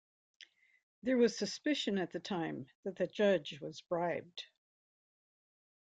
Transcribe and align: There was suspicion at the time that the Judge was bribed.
There 1.03 1.19
was 1.19 1.37
suspicion 1.37 1.99
at 1.99 2.11
the 2.11 2.19
time 2.19 2.65
that 2.85 2.95
the 2.95 3.05
Judge 3.05 3.59
was 3.61 3.81
bribed. 3.81 4.45